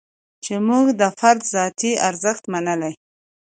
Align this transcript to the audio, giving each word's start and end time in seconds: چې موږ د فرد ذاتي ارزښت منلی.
چې 0.43 0.53
موږ 0.67 0.85
د 0.99 1.01
فرد 1.19 1.41
ذاتي 1.55 1.91
ارزښت 2.07 2.43
منلی. 2.53 2.93